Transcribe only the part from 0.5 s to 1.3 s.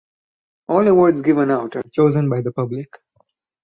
All awards